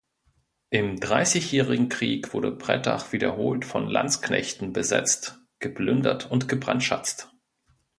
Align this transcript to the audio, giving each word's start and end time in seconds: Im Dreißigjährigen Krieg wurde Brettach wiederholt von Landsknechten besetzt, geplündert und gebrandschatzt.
Im 0.71 0.99
Dreißigjährigen 0.99 1.87
Krieg 1.87 2.33
wurde 2.33 2.49
Brettach 2.49 3.11
wiederholt 3.11 3.65
von 3.65 3.87
Landsknechten 3.87 4.73
besetzt, 4.73 5.39
geplündert 5.59 6.31
und 6.31 6.47
gebrandschatzt. 6.47 7.31